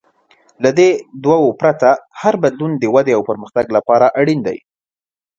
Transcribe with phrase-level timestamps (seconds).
[0.63, 0.89] له دې
[1.23, 1.89] دوو پرته،
[2.21, 4.57] هر بدلون د ودې او پرمختګ لپاره اړین دی.